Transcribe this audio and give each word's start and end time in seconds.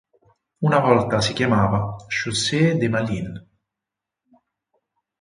Una 0.67 0.79
volta 0.79 1.21
si 1.21 1.31
chiamava 1.33 1.95
"Chaussée 2.07 2.75
de 2.75 2.89
Malines". 2.89 3.39